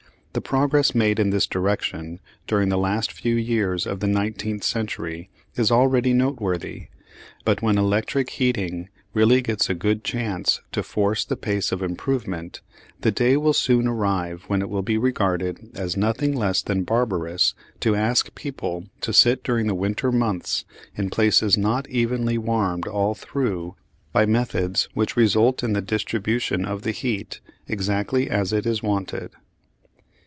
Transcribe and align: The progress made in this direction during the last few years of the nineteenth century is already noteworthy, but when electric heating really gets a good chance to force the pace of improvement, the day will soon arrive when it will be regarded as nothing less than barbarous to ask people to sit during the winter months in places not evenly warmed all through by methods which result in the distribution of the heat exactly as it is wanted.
The 0.33 0.39
progress 0.39 0.95
made 0.95 1.19
in 1.19 1.31
this 1.31 1.45
direction 1.45 2.21
during 2.47 2.69
the 2.69 2.77
last 2.77 3.11
few 3.11 3.35
years 3.35 3.85
of 3.85 3.99
the 3.99 4.07
nineteenth 4.07 4.63
century 4.63 5.29
is 5.55 5.69
already 5.73 6.13
noteworthy, 6.13 6.87
but 7.43 7.61
when 7.61 7.77
electric 7.77 8.29
heating 8.29 8.87
really 9.13 9.41
gets 9.41 9.69
a 9.69 9.73
good 9.75 10.05
chance 10.05 10.61
to 10.71 10.83
force 10.83 11.25
the 11.25 11.35
pace 11.35 11.73
of 11.73 11.83
improvement, 11.83 12.61
the 13.01 13.11
day 13.11 13.35
will 13.35 13.51
soon 13.51 13.87
arrive 13.89 14.45
when 14.47 14.61
it 14.61 14.69
will 14.69 14.81
be 14.81 14.97
regarded 14.97 15.69
as 15.75 15.97
nothing 15.97 16.33
less 16.33 16.61
than 16.61 16.85
barbarous 16.85 17.53
to 17.81 17.93
ask 17.97 18.33
people 18.33 18.85
to 19.01 19.11
sit 19.11 19.43
during 19.43 19.67
the 19.67 19.75
winter 19.75 20.13
months 20.13 20.63
in 20.95 21.09
places 21.09 21.57
not 21.57 21.89
evenly 21.89 22.37
warmed 22.37 22.87
all 22.87 23.13
through 23.13 23.75
by 24.13 24.25
methods 24.25 24.87
which 24.93 25.17
result 25.17 25.61
in 25.61 25.73
the 25.73 25.81
distribution 25.81 26.63
of 26.63 26.83
the 26.83 26.91
heat 26.91 27.41
exactly 27.67 28.29
as 28.29 28.53
it 28.53 28.65
is 28.65 28.81
wanted. 28.81 29.31